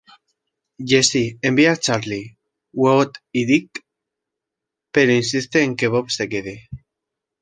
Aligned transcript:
Jesse 0.83 1.37
envía 1.43 1.73
a 1.73 1.77
Charley, 1.77 2.35
Wood 2.73 3.11
y 3.31 3.45
Dick, 3.45 3.85
pero 4.91 5.11
insiste 5.11 5.61
en 5.61 5.75
que 5.75 5.87
Bob 5.89 6.09
se 6.09 6.27
quede. 6.27 6.69